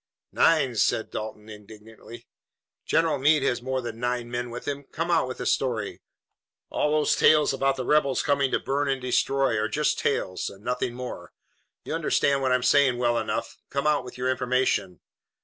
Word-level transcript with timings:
"Nine!" 0.31 0.75
said 0.77 1.11
Dalton 1.11 1.47
indignantly. 1.47 2.25
"General 2.87 3.19
Meade 3.19 3.43
has 3.43 3.61
more 3.61 3.81
than 3.83 3.99
nine 3.99 4.31
men 4.31 4.49
with 4.49 4.67
him! 4.67 4.83
Come, 4.91 5.11
out 5.11 5.27
with 5.27 5.37
the 5.37 5.45
story! 5.45 6.01
All 6.71 6.89
those 6.89 7.15
tales 7.15 7.53
about 7.53 7.75
the 7.75 7.85
rebels 7.85 8.23
coming 8.23 8.49
to 8.49 8.59
burn 8.59 8.89
and 8.89 8.99
destroy 8.99 9.59
are 9.59 9.67
just 9.69 9.99
tales, 9.99 10.49
and 10.49 10.63
nothing 10.63 10.95
more. 10.95 11.33
You 11.85 11.93
understand 11.93 12.41
what 12.41 12.51
I'm 12.51 12.63
saying 12.63 12.97
well 12.97 13.19
enough. 13.19 13.59
Come, 13.69 13.85
out 13.85 14.03
with 14.03 14.17
your 14.17 14.31
information!" 14.31 15.01